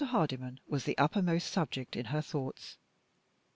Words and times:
Hardyman 0.03 0.59
was 0.67 0.83
the 0.83 0.97
uppermost 0.97 1.51
subject 1.51 1.95
in 1.95 2.05
her 2.05 2.21
thoughts. 2.23 2.79